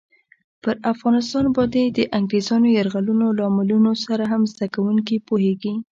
پر 0.63 0.75
افغانستان 0.93 1.45
باندې 1.55 1.81
د 1.85 1.99
انګریزانو 2.17 2.67
یرغلونو 2.77 3.27
لاملونو 3.39 3.91
سره 4.05 4.23
هم 4.31 4.41
زده 4.53 4.65
کوونکي 4.75 5.15
پوهېږي. 5.27 5.73